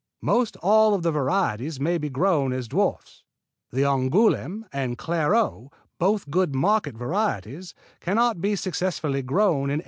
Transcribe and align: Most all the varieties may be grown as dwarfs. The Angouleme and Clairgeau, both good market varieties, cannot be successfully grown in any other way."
Most 0.23 0.57
all 0.63 0.97
the 0.97 1.11
varieties 1.11 1.79
may 1.79 1.99
be 1.99 2.09
grown 2.09 2.53
as 2.53 2.67
dwarfs. 2.67 3.21
The 3.69 3.83
Angouleme 3.83 4.65
and 4.73 4.97
Clairgeau, 4.97 5.71
both 5.99 6.31
good 6.31 6.55
market 6.55 6.95
varieties, 6.97 7.75
cannot 7.99 8.41
be 8.41 8.55
successfully 8.55 9.21
grown 9.21 9.65
in 9.69 9.69
any 9.69 9.71
other 9.71 9.77
way." 9.77 9.79